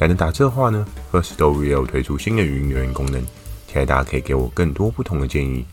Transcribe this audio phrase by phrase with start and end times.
[0.00, 3.20] 懒得打字的话呢，Firstory 也有推出新的语音留言功能，
[3.68, 5.64] 期待大家可以给我更多不同的建议。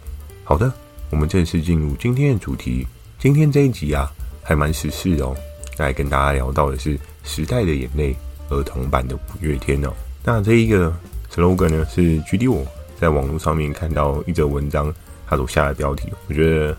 [0.44, 0.72] 好的。
[1.10, 2.86] 我们正式进入今天的主题。
[3.18, 4.12] 今天这一集啊，
[4.44, 5.34] 还蛮时事哦。
[5.78, 8.14] 来跟大家聊到的是《时代的眼泪》
[8.54, 9.94] 儿童版的五月天哦。
[10.26, 10.94] 那这一个
[11.34, 12.68] slogan 呢，是 GD 我
[13.00, 14.94] 在网络上面看到一则文章，
[15.26, 16.76] 他所下的标题，我觉得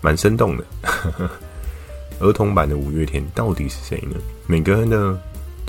[0.00, 0.64] 蛮生动的。
[2.20, 4.14] 儿童版的五月天到底是谁呢？
[4.46, 5.20] 每个人的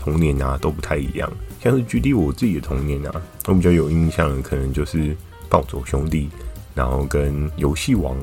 [0.05, 1.30] 童年啊都不太一样。
[1.62, 5.18] 像是 GD 我自己的童年啊，我比较有印象的可能就是
[5.50, 6.30] 暴走兄弟。
[6.76, 8.18] 然后跟游戏王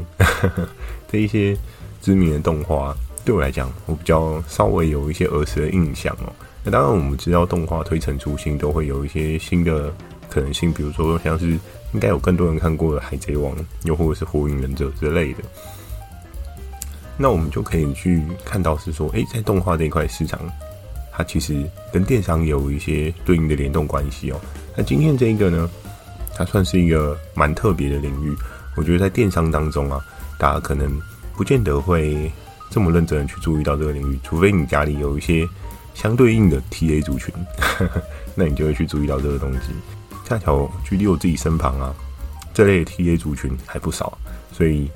[1.10, 1.56] 这一些
[2.02, 6.30] 知名的动画，对我来讲，我比较稍微有一些儿时的印象哦。
[6.62, 9.90] 那当然，我们知道动画推陈出新，都会有一些新的
[10.28, 11.58] 可能性，比如说像是
[11.94, 15.38] 应该有更多人看过的《海贼王》，又或者是《火影忍者》之类的。
[17.16, 20.38] 那我们就可以去看到是说，诶，在动画这一块市场，
[21.12, 24.40] 它其实跟电商有一些对应的联动关系哦。
[24.76, 25.70] 那今天这一个呢？
[26.34, 28.34] 它算是一个蛮特别的领域，
[28.74, 30.02] 我觉得在电商当中啊，
[30.38, 30.98] 大家可能
[31.36, 32.32] 不见得会
[32.70, 35.46] 这么认真的去注意到这个领域，除非你家里有一些
[35.94, 37.32] 相对应的 TA 族群，
[38.34, 39.68] 那你就会去注意到这个东西。
[40.26, 41.94] 恰巧距离我自己身旁啊，
[42.54, 44.16] 这类 TA 族群还不少，
[44.50, 44.90] 所以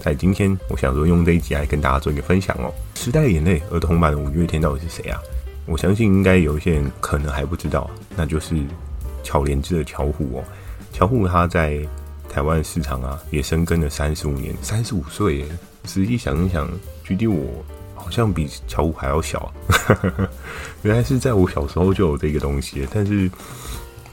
[0.00, 2.74] 在今天我想说用这一集来跟大家做一个分享哦。
[2.96, 5.20] 时代的眼泪儿童版五月天到底是谁啊？
[5.70, 8.56] 我相信应该有一些人可能还不知道，那就是
[9.22, 10.44] 巧莲智的巧虎哦。
[10.92, 11.78] 巧虎他在
[12.28, 15.46] 台湾市场啊，也深耕了三十五年，三十五岁耶。
[15.84, 16.68] 实际想一想，
[17.04, 19.52] 距离我好像比巧虎还要小。
[20.82, 23.30] 原来是在我小时候就有这个东西，但是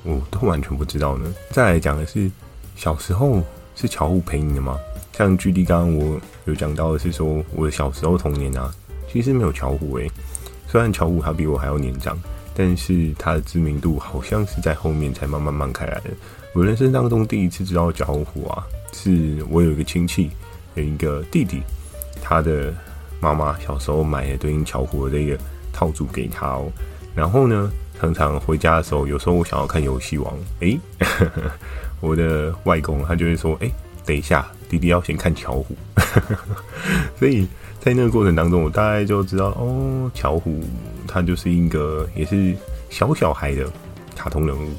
[0.03, 1.33] 我都完全不知道呢。
[1.49, 2.29] 再来讲的是，
[2.75, 3.41] 小时候
[3.75, 4.77] 是巧虎陪你的吗？
[5.11, 8.71] 像距离刚刚我有讲到的是说，我的小时候童年啊，
[9.11, 10.07] 其实没有巧虎诶。
[10.67, 12.17] 虽然巧虎他比我还要年长，
[12.53, 16.09] 但是他的知名度好像是在后面才慢慢慢开来的。
[16.53, 20.29] 我人生当中第一次知道巧虎啊，是我有一个亲戚
[20.75, 21.61] 有一个弟弟，
[22.21, 22.73] 他的
[23.19, 25.37] 妈妈小时候买了对应巧虎的这个
[25.71, 26.71] 套组给他哦。
[27.15, 30.79] 然后呢，常常回家的时候，有时候我想要看游戏王，诶，
[32.01, 33.71] 我的外公他就会说，诶，
[34.05, 35.75] 等一下，弟弟要先看巧虎。
[37.17, 37.47] 所以
[37.79, 40.63] 在那个过程当中，我大概就知道，哦，巧虎
[41.07, 42.55] 他就是一个也是
[42.89, 43.67] 小小孩的
[44.15, 44.69] 卡通人物。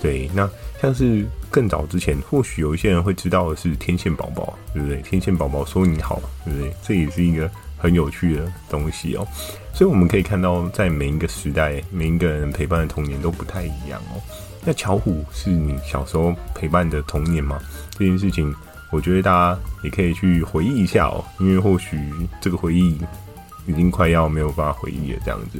[0.00, 0.48] 对，那
[0.80, 5.02] 像是更早之前，或许有一些人会知道的是天线宝宝，对不对？
[5.02, 6.72] 天线宝宝说你好，对不对？
[6.84, 9.26] 这也是一个很有趣的东西哦。
[9.74, 14.22] 所以我们可以看到，在每一个时代，每一个人陪伴的童年都不太一样哦。
[14.64, 17.60] 那巧虎是你小时候陪伴的童年吗？
[17.98, 18.54] 这件事情，
[18.90, 21.98] 我觉得大家也可以去回忆一下哦，因为或许
[22.40, 22.98] 这个回忆
[23.66, 25.20] 已经快要没有办法回忆了。
[25.24, 25.58] 这样子，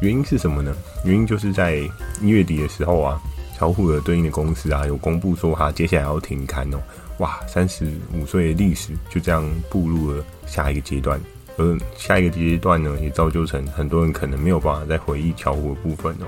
[0.00, 0.74] 原因是什么呢？
[1.04, 1.76] 原因就是在
[2.20, 3.20] 一月底的时候啊。
[3.58, 6.78] 巧虎的对应的公司啊，有公布说他接下来要停刊哦。
[7.20, 11.18] 哇，三十五岁的历史就这样步入了下一个阶段，
[11.56, 16.26] 而下一个阶段呢，也造就成很多人可能没有办法再回忆巧虎的部分哦。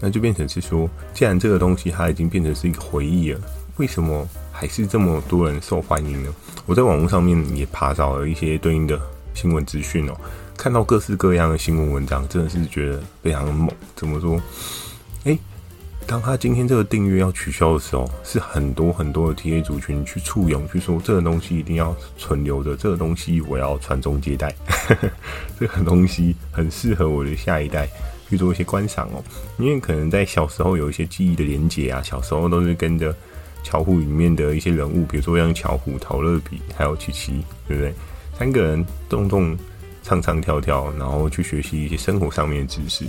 [0.00, 3.40] 那就变成是说，既然这个东西它已经变成是一个回忆了，
[3.76, 4.26] 为什么
[4.62, 6.32] 还是这么多人受欢迎呢？
[6.66, 8.96] 我在网络上面也爬找了一些对应的
[9.34, 10.14] 新闻资讯哦，
[10.56, 13.68] 看到各式各样的新闻文章，真的是觉得非常的猛。
[13.96, 14.40] 怎么说？
[15.24, 15.36] 诶。
[16.06, 24.54] 当他今天这个订阅要取消的时候，是很多很多的 TA 族群去簇拥，去说这个东西一定要存留着，这个东西我要传宗接代，
[25.58, 27.88] 这个东西很适合我的下一代
[28.30, 29.24] 去做一些观赏哦。
[29.58, 33.12] 因为可能在小时候有一些记忆的连结啊，小时候都是跟着
[33.62, 37.94] 巧虎里面的一些人物，比如说像巧虎、陶乐比还有琪琪，对不对？
[38.38, 39.56] 三个人动动
[40.02, 43.04] 唱唱跳跳，然后去学习一些生活上面的知识。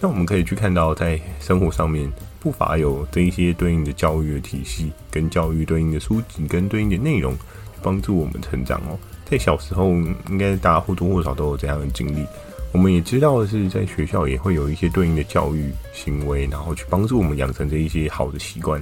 [0.00, 2.10] 那我们可以去看到，在生活上面。
[2.44, 7.34] 不乏有这一些对应的教育的体系，跟教育对应的书籍，跟对应的内容，
[7.82, 8.98] 帮助我们成长哦。
[9.24, 9.88] 在小时候，
[10.28, 12.26] 应该大家或多或少都有这样的经历。
[12.72, 18.78] 我们也知道的是，在学校也会有一些对应的教育行为，然后去帮助我们养成这一些好的习惯。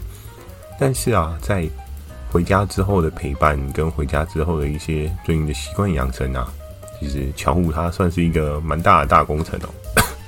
[0.79, 1.69] 但是啊，在
[2.31, 6.51] 回家之后的陪伴，跟回家之后的一些对应的习惯养成啊，
[6.99, 9.69] 其实巧虎它算是一个蛮大的大工程哦。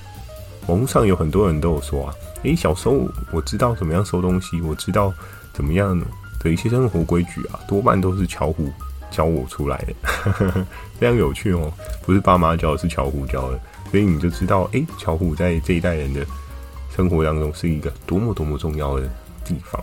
[0.68, 5.12] 网络上有很多人都有说啊，诶、小时候我知道怎么样收东西，我知道
[5.52, 5.98] 怎么样
[6.40, 8.70] 的一些生活规矩啊，多半都是巧虎
[9.10, 9.94] 教我出来的，
[11.00, 11.72] 非常有趣哦。
[12.04, 13.60] 不是爸妈教，是巧虎教的，
[13.90, 16.24] 所以你就知道，诶、巧虎在这一代人的
[16.94, 19.08] 生活当中是一个多么多么重要的
[19.44, 19.82] 地方。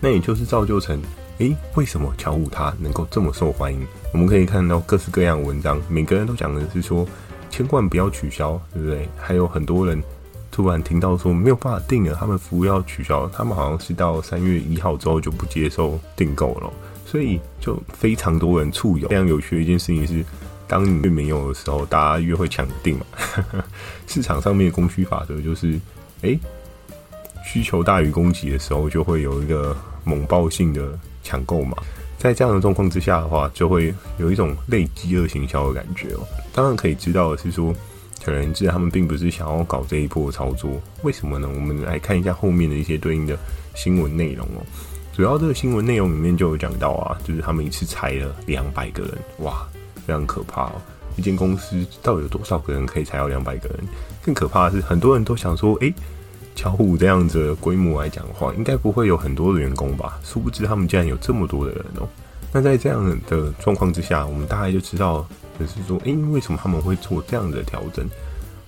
[0.00, 1.00] 那也就是造就成，
[1.38, 3.86] 诶、为什么乔五它能够这么受欢迎？
[4.12, 7.06] 我们可以看到各式各样的文章，每个人都讲的是说，
[7.50, 9.08] 千万不要取消，对不对？
[9.18, 10.02] 还有很多人
[10.50, 16.72] 突然听到说没有办法订了，他们服务要取消，他们好像是到三月一号之后就不接受订购了，
[17.04, 19.08] 所以就非常多人簇拥。
[19.08, 20.24] 非常有趣的一件事情是，
[20.66, 23.06] 当你越没有的时候，大家越会抢订嘛。
[24.08, 25.78] 市场上面的供需法则就是，
[26.22, 26.38] 诶、
[27.44, 31.76] 需求大于供给的时候，就会有一个猛爆性的抢购嘛。
[32.18, 36.20] 在这样的状况之下的话，就会有一种类饥饿行销的感觉哦。
[36.52, 37.74] 当然可以知道的是说，
[38.18, 40.70] 巧连智他们并不是想要搞这一波操作。
[41.02, 41.48] 为什么呢？
[41.48, 43.38] 我们来看一下后面的一些对应的
[43.74, 44.60] 新闻内容哦。
[45.14, 49.66] 主要这个新闻内容里面就有讲到啊，就是他们一次裁了两百个人，哇，
[50.06, 50.72] 非常可怕哦。
[51.16, 53.78] 一间公司到底有多少个人可以裁到两百个人？
[54.22, 55.94] 更可怕的是，很多人都想说，诶。
[56.60, 60.20] 巧虎这样子规模来讲的话，应该不会有很多的员工吧？
[60.22, 62.06] 殊不知他们竟然有这么多的人哦。
[62.52, 65.26] 那在这样的状况之下，我们大概就知道，
[65.58, 68.06] 就是说，诶，为什么他们会做这样的调整？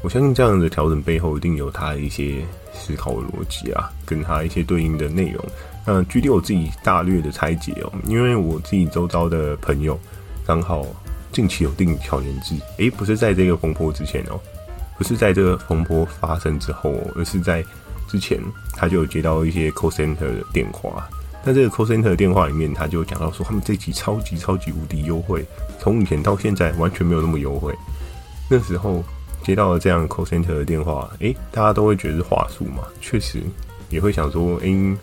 [0.01, 2.43] 我相信这样的调整背后一定有他的一些
[2.73, 5.45] 思考逻辑啊，跟他一些对应的内容。
[5.85, 10.01] 那具体我自己大略的拆解哦，因为我自己周遭的朋友
[10.47, 10.87] 刚好
[11.31, 14.41] 近期有订巧连智，诶，不是在这个风波之前哦，
[14.97, 17.63] 不是在这个风波发生之后，而是在。
[18.09, 18.41] 之前
[18.77, 21.09] 他就有接到一些 call center 的电话，
[21.45, 25.45] 那这个 call center 的电话里面，他就讲到说，他们这期超级超级无敌优惠，
[25.81, 27.75] 从以前到现在完全没有那么优惠。
[28.51, 29.03] 那时候
[29.43, 33.43] 接到了这样 call center 的电话，诶、大家都会觉得是话术嘛，确实
[33.89, 34.97] 也会想说，诶、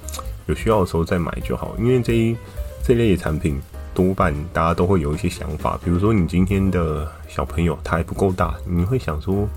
[0.46, 2.38] 有需要的时候再买就好，因为这一
[2.84, 3.60] 这类的产品
[3.94, 9.48] 多半大家都会有一些想法，比如说你今天的小朋友他还不够大，你会想说。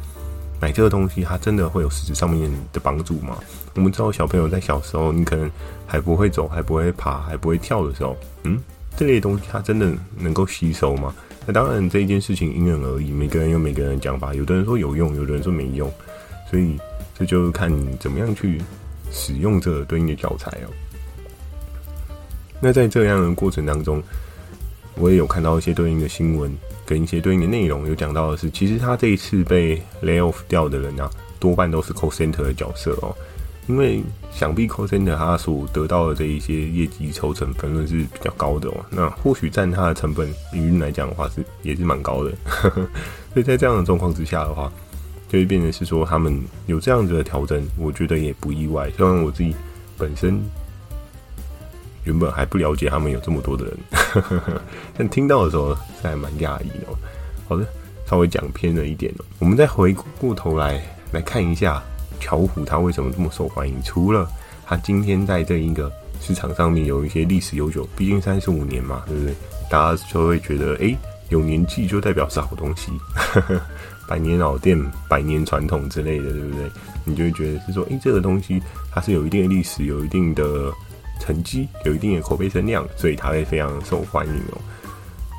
[0.62, 3.36] 买这个东西，它真的会有实质上面的帮助吗？
[3.74, 5.50] 我们知道小朋友在小时候，你可能
[5.88, 8.62] 还不会走，还不会爬，还不会跳的时候，嗯，
[8.96, 11.12] 这类东西它真的能够吸收吗？
[11.44, 15.92] 那当然，这一件事情因人而异，每个人有每个人的讲法，有的人说有用，有的人说没用，
[16.48, 16.78] 所以
[17.18, 18.62] 这就看你怎么样去
[19.10, 20.70] 使用这个对应的教材哦。
[22.60, 24.00] 那在这样的过程当中，
[24.96, 26.50] 我也有看到一些对应的新闻。
[26.84, 31.08] 跟一些对应的内容有讲到的是，其实他这一次被 lay off 掉的人啊，
[31.38, 33.14] 多半都是 call center 的角色哦。
[33.68, 34.02] 因为
[34.32, 38.84] 想必 call center 他所得到的这一些业绩抽成分论是比较高的哦。
[38.90, 42.32] 那或许占他的成本营运来讲的话，是也是蛮高的。
[43.32, 44.70] 所以在这样的状况之下的话，
[45.28, 48.90] 就会变成是说他们有这样子的调整，我觉得也不意外。
[48.96, 49.54] 虽然我自己
[49.96, 50.42] 本身。
[52.04, 53.78] 原本还不了解他们有这么多的人，
[54.96, 56.86] 但听到的时候是还蛮讶异的。
[57.48, 57.66] 好的，
[58.06, 59.24] 稍微讲偏了一点哦。
[59.38, 60.82] 我们再回过头来
[61.12, 61.82] 来看一下
[62.18, 63.74] 巧虎，它为什么这么受欢迎？
[63.84, 64.28] 除了
[64.66, 69.34] 它今天在这一个市场上面有一些历史悠久，毕竟三十五年嘛，对不对？
[69.70, 70.96] 大家就会觉得，哎，
[71.28, 72.90] 有年纪就代表是好东西，
[74.08, 74.78] 百年老店、
[75.08, 76.70] 百年传统之类的，对不对？
[77.04, 78.60] 你就会觉得是说，哎，这个东西
[78.90, 80.72] 它是有一定的历史，有一定的。
[81.22, 84.58] 成绩有一定的口碑声量，所以他会非常受欢迎哦。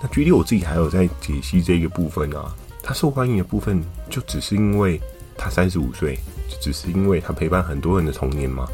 [0.01, 4.99] 那具体我自己还有在解析这个部分啊，他受欢迎的部分就只是因为
[5.37, 6.17] 他三十五岁，
[6.47, 8.65] 就只是因为他陪伴很多人的童年吗？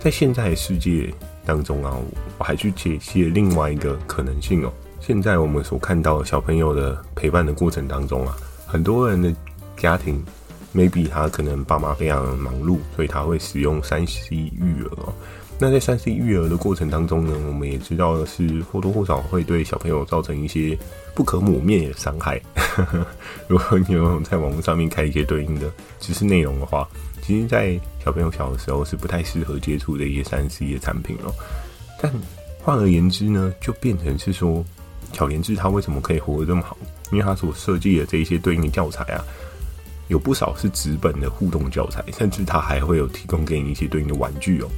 [0.00, 1.12] 在现在的世界
[1.46, 1.96] 当中啊，
[2.38, 4.72] 我还去解析另外一个可能性哦。
[4.98, 8.36] 现在我们所看到小朋友的陪伴的过程当中啊，
[8.66, 9.32] 很多人的
[9.76, 10.22] 家庭
[10.74, 15.12] ，maybe 他可能爸妈非常忙碌，所以他会使用 3C 育儿哦。
[15.62, 20.76] 那在三 C 育儿的过程当中呢，我们也知道的是或多或少会对小朋友造成一些
[21.14, 22.40] 不可磨灭的伤害。
[23.46, 26.88] 如果你有在网络上面看一些对应的知识内容的话，
[27.20, 31.34] 其实，在小朋友小的时候是不太适合接触的一些三 C 的产品哦。
[32.00, 32.10] 但
[32.62, 34.64] 换而言之呢，就变成是说，
[35.12, 36.74] 巧连智他为什么可以活得这么好？
[37.12, 39.22] 因为他所设计的这一些对应的教材啊，
[40.08, 44.68] 有不少是纸本的互动教材，甚至它还会有提供给你一些对应的玩具哦。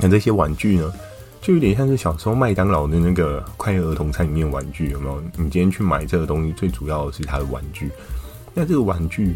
[0.00, 0.92] 那这些玩具呢，
[1.40, 5.20] 就有点像是小时候麦当劳的那个快乐儿童餐里面玩具，有没有？
[5.36, 7.90] 你今天去买这个东西，最主要的是它的玩具。
[8.54, 9.34] 那这个玩具，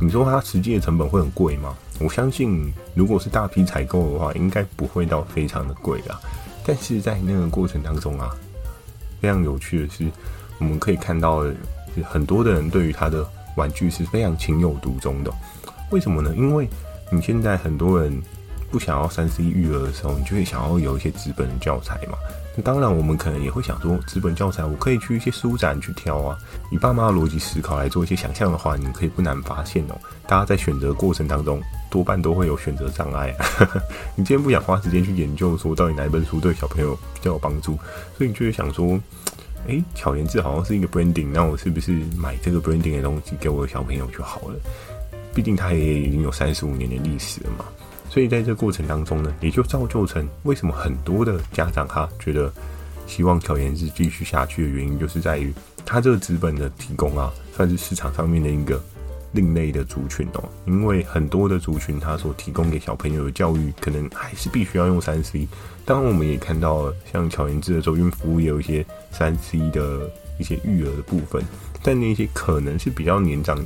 [0.00, 1.76] 你说它实际的成本会很贵吗？
[2.00, 6.20] 我相信，如果是大批采购的话，应该不会到非常的贵啦。
[6.66, 8.30] 但是在那个过程当中啊，
[9.20, 10.10] 非常有趣的是，
[10.58, 11.44] 我们可以看到
[12.04, 13.24] 很多的人对于他的
[13.56, 15.32] 玩具是非常情有独钟的。
[15.90, 16.34] 为什么呢？
[16.36, 16.68] 因为
[17.10, 18.20] 你现在很多人
[18.74, 22.18] 不想要三 C 育儿的时候，你就会想要有一些纸本的教材嘛。
[22.56, 26.36] 那当然，我们可能也会想说，纸本教材我可以去一些书展去挑啊。
[26.72, 29.94] 以爸妈的逻辑思考来做一些想象的话，你可以不难发现哦，
[30.26, 33.46] 大家在选择过程当中，多半都会有选择障碍啊。
[34.18, 37.78] 你今天不想花时间去研究说到底哪一本书对小朋友比较有帮助，
[38.18, 38.98] 所以你就会想说，
[39.68, 44.56] 哎，巧言志好像是一个 branding，那我是不是买这个 branding 的东西给我的小朋友就好了？
[45.32, 47.64] 毕竟它也已经有三十五年的历史了嘛。
[48.14, 52.48] 所以在这个过程当中呢，也就造就成为什么很多的家长哈觉得
[53.08, 55.52] 希望巧连智继续下去的原因，就是在于
[55.84, 58.80] 它这个资本的提供啊，算是市场上面的一个
[59.32, 60.48] 另类的族群哦。
[60.64, 65.48] 因为很多的族群，它所提供给小朋友的教育，可能还是必须要用三 C。
[65.84, 71.42] 当然，我们也看到像巧言智的周边服务，也有一些三 C 的一些育儿的部分，
[71.82, 73.58] 但那些可能是比较年长。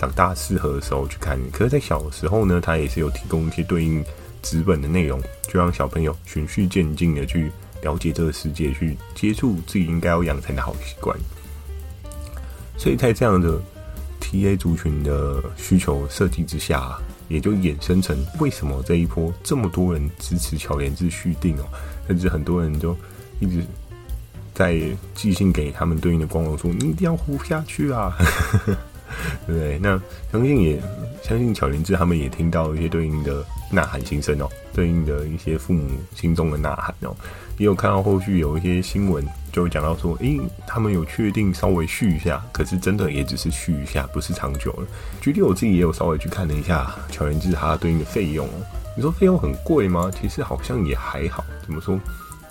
[0.00, 4.02] 长大适合的时候去看，可是，在小时候呢，它也是有提供一些对应
[4.40, 7.52] 纸本的内容，就让小朋友循序渐进的去
[7.82, 11.14] 了解这个世界，去接触自己应该要养成的好习惯。
[12.78, 13.60] 所以在这样的
[14.22, 16.96] TA 族群的需求设计之下，
[17.28, 21.64] 也就衍生成为什么这一波这么多人支持巧连智续订哦，
[22.08, 22.96] 甚至很多人就
[23.38, 23.62] 一直
[24.54, 24.80] 在
[25.14, 28.16] 寄信给他们对应的光荣说：“你一定要活下去啊！”
[29.46, 29.78] 对不对？
[29.78, 30.00] 那
[30.32, 30.80] 相信也
[31.22, 37.14] 相信巧连智他们也听到一些对应的呐喊心声哦，对应的一些父母心中的呐喊哦，
[37.58, 44.86] 也有看到后续有一些新闻就讲到说，诶，他们有确定稍微续一下，可是真的也只是续一下，不是长久了。
[45.20, 48.52] 具体我自己也有稍微去看了一下巧连智它对应的费用哦，
[48.96, 50.10] 你说费用很贵吗？
[50.20, 51.98] 其实好像也还好，怎么说？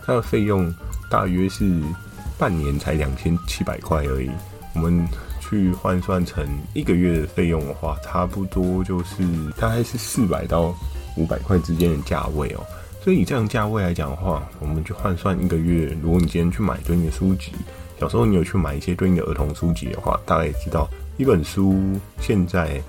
[0.05, 0.73] 它的费用
[1.09, 1.69] 大约是
[2.37, 4.29] 半年才两千七百块而已，
[4.75, 5.07] 我们。
[5.49, 9.23] 去换算成一个月的费用的话，差不多就是
[9.57, 10.75] 大概是四百到
[11.17, 12.63] 五百块之间的价位哦。
[13.01, 17.53] 所以以这样价位来讲的话，我们去换算一个月，如果你今天去买对应的书籍，
[17.99, 20.87] 小时候你有去买一些对应的儿童书籍的话，大概也知道
[21.17, 21.75] 一本书
[22.19, 22.79] 现在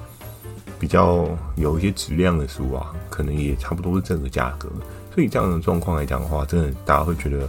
[0.78, 4.68] 比较有一些质量的书啊，可能也差不多是这个价格。
[5.14, 7.48] 所以这样的状况来讲的话，真的大家会觉得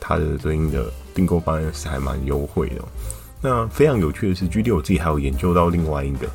[0.00, 2.82] 它的对应的订购方案是还蛮优惠的。
[3.48, 6.28] 那非常有趣的是，GD 我自己还有研究到另外一个，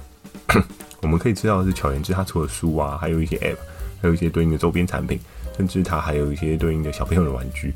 [1.04, 3.58] 我们可以知道的是巧言之它除了书啊，还有一些 App，
[4.02, 5.20] 还有一些对应的周边产品，
[5.58, 7.74] 甚至它还有一些对应的小朋友的玩具。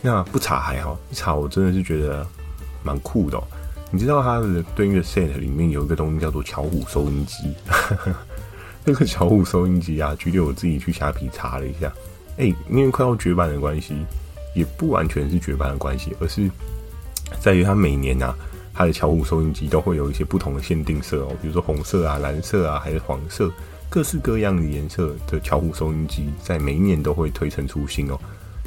[0.00, 2.26] 那不查还好，一查我真的是觉得
[2.82, 3.38] 蛮酷的。
[3.90, 7.52] 你知道它的对应的 Set 里面有一个东西叫做巧虎收音机，
[8.86, 11.92] 那个巧虎收音机啊，GD 我自己去虾皮查了一下，
[12.38, 13.94] 哎，因为快要绝版的关系，
[14.54, 16.50] 也不完全是绝版的关系，而是
[17.38, 18.34] 在于它每年啊。
[18.74, 23.52] 它的巧虎收音机都会有一些不同的限定色哦，比如说红色啊、蓝色啊，还是黄色，
[23.90, 28.18] 各式各样的颜色的巧虎收音机，在每一年都会推陈出新哦。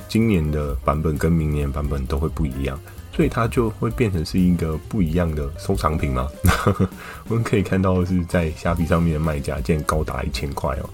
[0.07, 2.79] 今年的版本跟明年版本都会不一样，
[3.11, 6.29] 所以它就会变成是一个不一样的收藏品嘛。
[7.27, 10.89] 我们可以看到的是，在虾皮上面的卖价竟然高达一千块哦。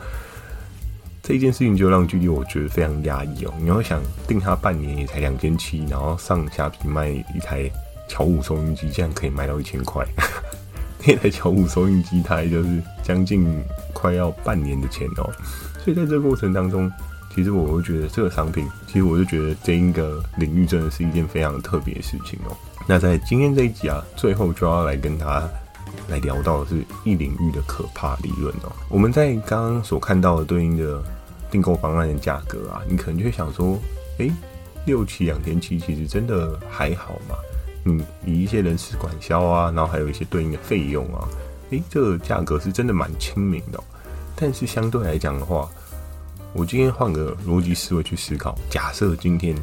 [1.21, 3.53] 这件事情就让距离我觉得非常压抑哦。
[3.59, 7.69] 你要想定它半年也才两千七，然后上虾皮卖一台。
[8.11, 10.05] 巧虎收音机竟然可以卖到一千块，
[11.07, 13.63] 那台巧虎收音机它也就是将近
[13.93, 15.31] 快要半年的钱哦。
[15.79, 16.91] 所以在这个过程当中，
[17.33, 22.57] 其实我会觉得这个商品，其实我就觉得这一个领域真的是一件非常特别的事情哦。
[22.85, 25.49] 那在今天这一集啊，最后就要来跟大家
[26.09, 28.71] 来聊到的是一领域的可怕利润哦。
[28.89, 31.01] 我们在刚刚所看到的对应的
[31.49, 33.79] 订购方案的价格啊，你可能就会想说，
[34.17, 34.29] 哎，
[34.85, 37.35] 六期两千七其实真的还好吗？
[37.85, 41.27] 嗯，以一些人事管销啊，然后还有一些对应的费用啊，
[41.71, 43.83] 诶，这个价格是真的蛮亲民的。
[44.35, 45.69] 但是相对来讲的话，
[46.53, 49.55] 我今天换个逻辑思维去思考，假设今天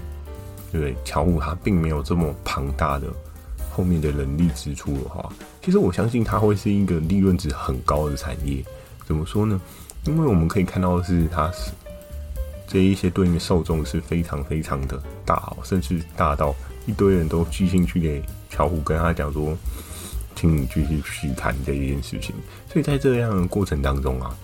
[0.73, 3.07] 对不对，巧虎它并没有这么庞大的
[3.71, 5.33] 后面的人力支出的话，
[5.63, 8.65] 其实我相信它会是一个利润值很高的产业。
[9.07, 9.61] 怎么说呢？
[10.05, 11.71] 因为我们可以看到的是，它是
[12.67, 16.55] 这一些对应的受众是非常非常的大哦，甚至大到。
[16.89, 19.55] 一堆人都寄信去给巧虎，跟他讲说，
[20.35, 22.35] 请你继续去谈这一件事情。
[22.73, 24.35] 所以在这样的过程当中啊，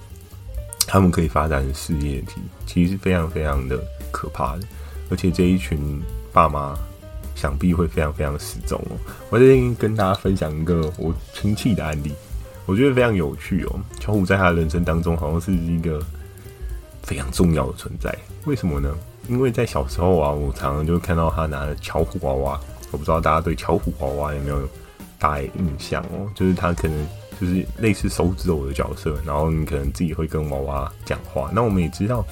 [0.87, 3.83] 他们可以发展事业体，其实是非常非常的
[4.13, 4.67] 可怕的。
[5.09, 6.03] 而且这一群
[6.35, 6.77] 爸妈
[7.35, 8.97] 想必会非常非常失踪哦。
[9.31, 12.13] 我在这边跟大家分享一个我亲戚的案例，
[12.67, 13.81] 我觉得非常有趣哦。
[13.99, 16.05] 巧虎在他的人生当中，好像是一个
[17.03, 18.15] 非常重要的存在。
[18.45, 18.95] 为什么呢？
[19.29, 24.69] 因为在小时候啊，我常常就看到他拿着巧虎娃娃，我不知道大家对巧虎娃娃有没有
[25.19, 26.29] 大印象哦？
[26.35, 27.09] 就是他可能
[27.41, 31.51] 就是类似手指偶的角色，然后你可能自己会跟娃娃讲话。
[31.53, 32.25] 那我们也知道，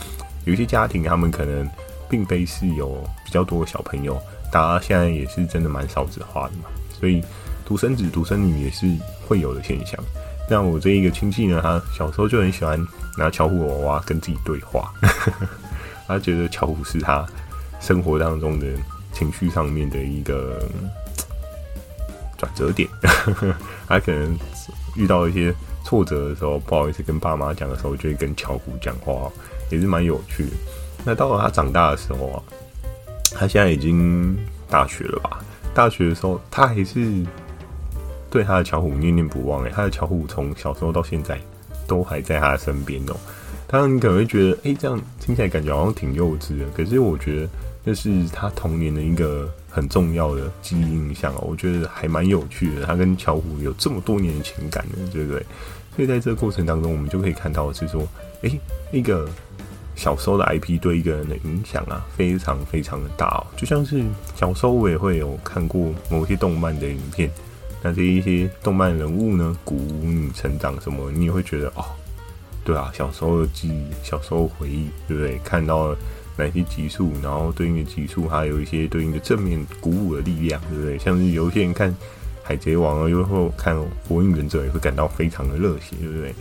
[0.45, 1.69] 有些家庭他们可能
[2.09, 4.21] 并非是有比较多的小朋友，
[4.53, 6.65] 大家现在也是真的蛮少子化的嘛，
[7.01, 7.25] 所以
[7.65, 8.87] 独生子、独生女也是
[9.27, 9.99] 会有的现象。
[10.49, 12.79] 像我这一个亲戚呢，他小时候就很喜欢
[13.17, 14.93] 拿巧虎娃娃跟自己对话，
[16.13, 17.27] 他觉得巧虎是他
[17.81, 18.67] 生活当中的
[19.13, 20.63] 情绪上面的一个
[22.37, 22.89] 转折点，
[23.89, 24.37] 他可能
[24.97, 25.55] 遇到一些
[25.85, 29.31] 挫折的时候，不好意思跟爸妈讲的时候，就会跟巧虎讲话，
[29.71, 30.53] 也是蛮有趣的。
[31.05, 32.43] 那到了他长大的时候啊，
[33.35, 34.37] 他现在已经
[34.69, 35.41] 大学了吧？
[35.75, 37.25] 大学的时候，他还是。
[38.31, 41.39] 对他的巧虎念念不忘诶，他的巧虎从小时候到现在
[41.93, 43.15] 都还在他身边哦。
[43.67, 46.65] 当然你可能会觉得，诶，这样听起来感觉好像挺幼稚的。
[46.75, 47.49] 可是我觉得
[47.85, 51.45] 这是他童年的一个很重要的记忆印象哦。
[51.49, 52.87] 我觉得还蛮有趣的。
[52.87, 55.45] 他跟巧虎有这么多年的情感呢，对不对？
[55.95, 58.07] 所以在这个过程当中，我们就可以看到是说，
[58.43, 58.59] 诶，
[58.91, 59.29] 一个
[59.95, 63.47] 小时候的 IP 对一个人的影响啊，非常非常的大哦。
[63.57, 64.03] 就像是
[64.35, 67.31] 小时候我也会有看过某些动漫的影片。
[67.83, 71.85] 那这一些动漫人物呢，鼓舞你成长什么，你也会觉得哦，
[72.65, 75.39] 对啊，小时候的记忆，小时候回忆，对不对？
[75.45, 75.93] 看到
[76.37, 80.97] 哪些集数，然后对应的集数，还有一些对应的正面鼓舞的力量，对不对？
[80.99, 81.93] 像是有些人看
[82.45, 83.77] 海贼王啊，又或看
[84.09, 86.35] 火影忍者，也会感到非常的热血，对不对？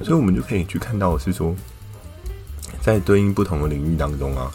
[0.00, 1.54] 所以，我们就可以去看到的是说，
[2.80, 4.50] 在对应不同的领域当中啊。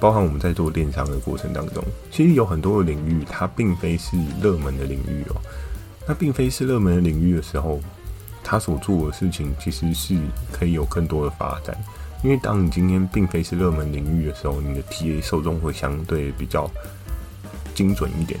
[0.00, 5.36] 包含我们在做电商的过程当中，其实有很多的领域，它并非是热门的领域哦。
[6.08, 7.78] 那并非是热门的领域的时候，
[8.42, 10.18] 他所做的事情其实是
[10.50, 11.76] 可以有更多的发展。
[12.24, 16.68] 因为当你今天并非是热门领域的时候，你的 TA 受众会相对比较
[17.74, 18.40] 精准一点。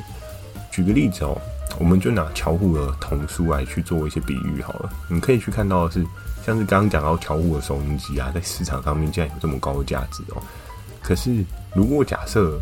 [0.70, 1.40] 举个例子哦，
[1.78, 4.90] 我们就拿巧虎的童书来去做一些比喻好了。
[5.08, 6.04] 你可以去看到的是，
[6.44, 10.42] 像是刚刚讲到巧虎的收音机啊，在市场上面竟然有这么高的价值哦。
[11.02, 12.60] 可是，如果假设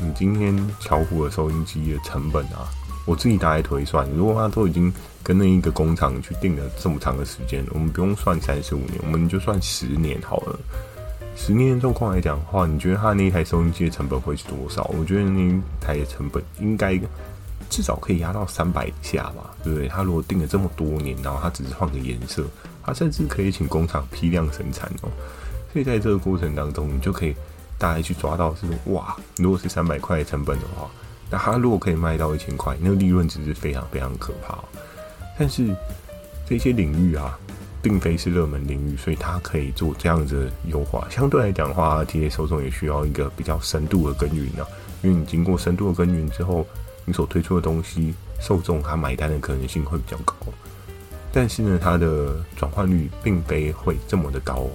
[0.00, 2.68] 你今天巧虎的收音机的成本啊，
[3.04, 10.58] 我自己大概推算，如果它都已经跟那一个工厂去订了这么长的时间，我们不用算三十五年，我们就算十年好了。
[11.36, 14.84] 十年的状况来讲的话，你觉得它那一台收音机的成本会是多少？
[14.98, 16.98] 我觉得那一台的成本应该
[17.70, 19.88] 至少可以压到三百以下吧，对不对？
[19.88, 22.44] 它如果订了这么多年，然后它只是换个颜色，
[22.82, 25.10] 它甚至可以请工厂批量生产哦。
[25.72, 27.34] 所以在这个过程当中，你就可以。
[27.78, 30.90] 大家去抓到是，哇，如果是三百块的成本的话，
[31.30, 34.58] 那它如果可以卖到一千块，那个利润值是非常非常可怕。
[35.38, 35.74] 但是
[36.44, 37.38] 这些领域啊，
[37.80, 41.06] 并非是热门领域，所以它可以做这样子的优化。
[41.08, 44.66] 相对来讲的话，TA 受众也需要一个比较深度的耕耘啊，
[45.02, 46.66] 因为你经过深度的耕耘之后，
[47.04, 50.34] 你所推出的东西，受众他买单的可能性会比较高。
[51.30, 54.66] 但是呢，它的转换率并非会这么的高。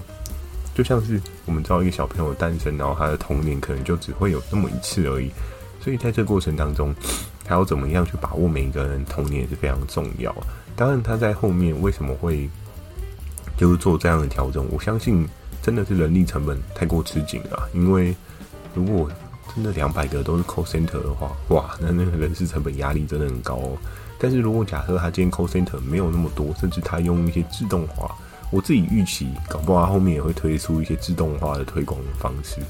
[0.74, 5.30] 就像是我们知道一个小朋友的诞生，然后他的童年可能就只会有那么一次而已，
[5.80, 6.94] 所以在这个过程当中，
[7.46, 10.36] 他要怎么样去把握每一个人童年是非常重要。
[10.76, 12.50] 当然，他在后面为什么会
[13.56, 14.66] 就是做这样的调整？
[14.72, 15.28] 我相信
[15.62, 17.70] 真的是人力成本太过吃紧了。
[17.74, 18.16] 因为
[18.74, 19.08] 如果
[19.54, 23.78] 真的两百个都是 call center 的话，哇，那那个人事成本压力真的很高哦。
[24.18, 28.16] 但是如果假设他今天 call center 没有那么多，甚至他用一些自动化。
[28.54, 32.62] 我自己预期，搞不好后面也会推出一些自动化的推广方式，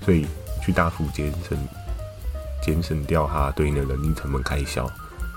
[0.00, 0.28] 所以
[0.64, 1.58] 去大幅节省、
[2.62, 4.88] 节省掉它对应的人力成本开销。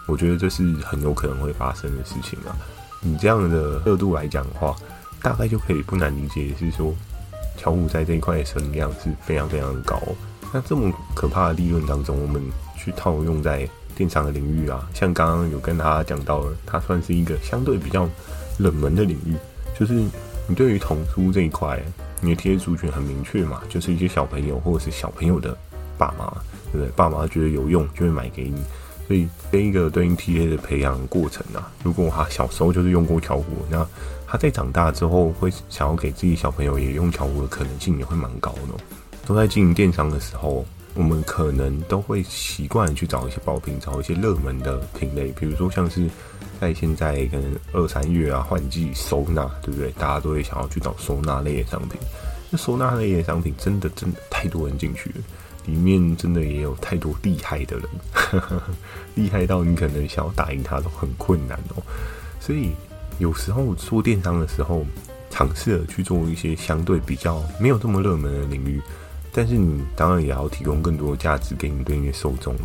[0.07, 2.55] 我觉得这是很有可能会发生的事情啊。
[3.01, 4.75] 你这样的热度来讲的话，
[5.19, 6.93] 大概就可以不难理解，是说
[7.57, 9.99] 巧虎在这一块的声量是非常非常的高。
[10.53, 12.39] 那这么可怕的利润当中，我们
[12.77, 18.07] 去套用在电商的领域啊，像刚刚有跟大家讲到的，它算是一个相对比较
[18.59, 19.35] 冷门的领域。
[19.77, 19.93] 就是
[20.47, 21.79] 你对于童书这一块，
[22.21, 25.55] 你的 TA 族群很明确嘛，就是一些小朋友或者是小朋友的
[25.97, 26.31] 爸妈，
[26.71, 26.87] 对不对？
[26.95, 28.61] 爸妈觉得有用就会买给你，
[29.07, 33.85] 所以这一个对应 TA 的培养过程啊，如果他小时候就是用过巧虎，那
[34.25, 38.83] 他在长大之后会想要给自己小朋友也用巧虎的可能性也会蛮高的。
[39.25, 40.65] 都在经营电商的时候，
[40.97, 46.09] 我们可能都会习惯去找一些爆品，找一些热门的品类，比如说像是。
[46.59, 49.91] 在现在可能二三月啊，换季收纳，对不对？
[49.91, 52.01] 大家都会想要去找收纳类的商品。
[52.49, 55.17] 那收纳类的商品真的真的太多人进去了，
[55.67, 57.87] 里面真的也有太多厉害的人，
[59.13, 61.83] 厉害到你可能想要打赢他都很困难哦。
[62.39, 62.71] 所以
[63.19, 64.83] 有时候做电商的时候，
[65.29, 68.81] 尝试着去做一些相对比较没有这么热门的领域，
[69.37, 72.55] 但是你当然也要提供更多的价值给你对应的受众。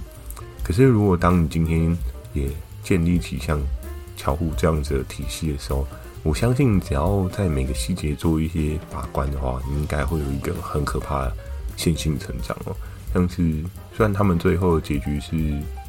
[0.64, 1.94] 可是如果当你今天
[2.32, 2.48] 也
[2.82, 3.60] 建立起像
[4.16, 5.86] 巧虎这样子的体系的时候，
[6.22, 11.36] 我相信只要在每个细节做一些把关的话，你应该会有一个很可怕的
[11.76, 12.74] 线性成长哦。
[13.12, 13.36] 像是
[13.94, 15.36] 虽然他们最后的结局是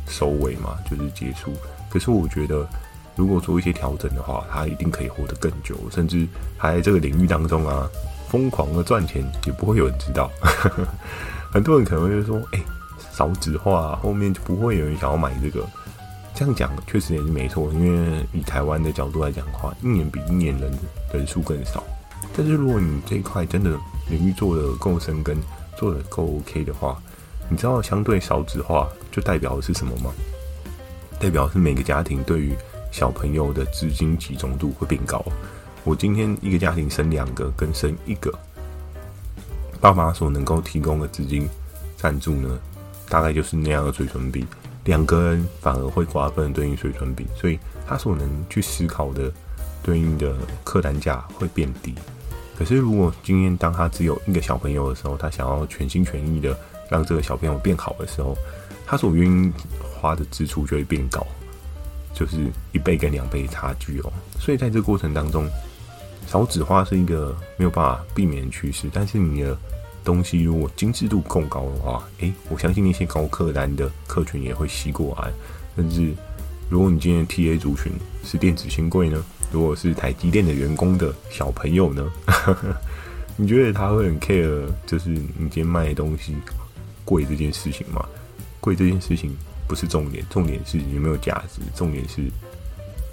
[0.09, 1.53] 收尾嘛，就是结束，
[1.89, 2.67] 可是我觉得
[3.15, 7.89] 如果做一些调整的话，他一定可以活得更久，甚至还在这个领域当中啊，
[8.33, 10.27] 疯狂的赚钱，也不会有人知道。
[11.53, 12.59] 很多人可能会说：“哎、
[13.11, 15.63] 少子化，后面就不会有人想要买这个。”
[16.33, 20.73] 这样讲确实也是没错，因为以台湾的角度来讲的话，一年比一年人
[21.13, 21.83] 人数更少。
[22.35, 23.69] 但是如果你这一块真的
[24.09, 25.37] 领域做得够深耕，
[25.77, 26.99] 做得够 OK 的话，
[27.47, 30.11] 你知道相对少子化就代表的是什么吗？
[31.19, 32.55] 代表是每个家庭对于
[32.89, 35.23] 小朋友的资金集中度会变高。
[35.85, 38.33] 我今天一个家庭生两个跟生一个，
[39.81, 41.47] 爸妈所能够提供的资金
[41.97, 42.57] 赞助呢，
[43.09, 44.45] 大概就是那样的水准比。
[44.85, 49.31] 两个人反而会瓜分对应水准比，所以他所能去思考的
[49.81, 51.93] 对应的客单价会变低。
[52.57, 56.57] 可是如果今天当他只有一个小朋友的时候，他想要全心全意的
[56.89, 58.37] 让这个小朋友变好的时候，
[58.85, 61.25] 他所愿意花的支出就会变高，
[62.13, 62.37] 就是
[62.71, 64.13] 一倍跟两倍差距哦。
[64.39, 65.49] 所以在这个过程当中，
[66.27, 69.57] 少子化是一个没有办法避免的趋势，但是你的。
[70.05, 75.31] 东西如果精致度够高的话，诶、我相信那些高客单的客群也会吸过来。
[75.77, 76.13] 甚至，
[76.69, 77.89] 如果你今天 TA 族群
[78.21, 79.23] 是电子新贵呢？
[79.49, 82.05] 如果是台积电的员工的小朋友呢？
[83.37, 84.65] 你觉得他会很 care？
[84.85, 86.35] 就是你今天卖的东西
[87.05, 88.05] 贵这件事情吗？
[88.59, 89.33] 贵这件事情
[89.69, 92.23] 不是重点，重点是有没有价值，重点是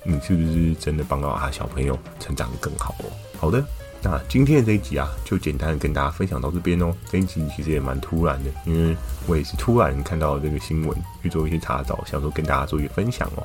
[0.04, 3.12] 你是不是真的帮到他小朋友成长更好哦？
[3.38, 3.62] 好的。
[4.02, 6.90] 那今天的这一集啊，就简单跟大家分享到这边哦。
[7.10, 13.44] 这一集其实也蛮突然的，因为我也是突然看到这个新闻，去做一些查找，想说跟大家做一些分享哦。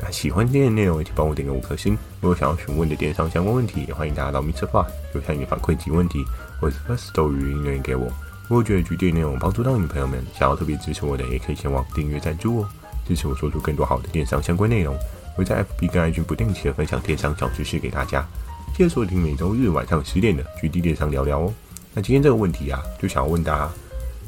[0.00, 1.98] 那喜欢今天的内容，也请帮我点个五颗星。
[2.20, 6.24] 如果想要询问的电商相关问题，也欢迎大家到 MixerBox 留下你的反馈及问题，
[6.60, 8.06] 或是 Firstory 语音留言给我。
[8.48, 12.68] 如果觉得今天内容帮助到你朋友们，想要特别支持我的，也可以前往订阅赞助哦，
[13.08, 14.96] 支持我说出更多好的电商相关内容。
[15.36, 18.26] 会在 FB 跟 IG 不定期的分享电商小知识给大家。
[18.74, 21.54] 记得收听每周日晚上十点的《局地电商聊聊》哦。
[21.94, 23.70] 那今天这个问题啊，就想要问大家：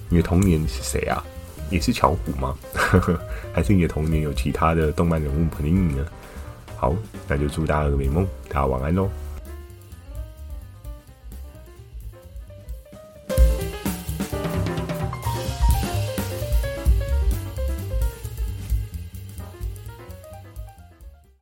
[0.08, 1.24] 你的童年是谁啊？
[1.70, 2.54] 也是巧虎吗？
[3.52, 6.06] 还是你的童年有其他的动漫人物陪你呢？
[6.76, 6.94] 好，
[7.26, 9.10] 那就祝大家有个美梦，大家晚安喽。